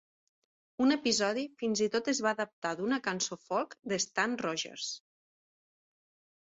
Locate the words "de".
3.95-4.03